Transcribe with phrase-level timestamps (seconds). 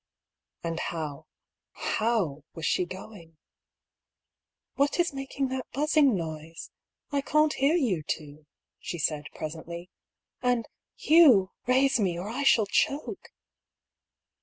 [0.63, 1.27] And how—
[1.99, 3.29] how was she going?
[3.29, 3.33] '^
[4.73, 6.71] What is making that buzzing noise?
[7.11, 8.47] I can't hear you two,"
[8.79, 9.91] she said presently."
[10.41, 13.29] And, Hugh, raise me, or I shall choke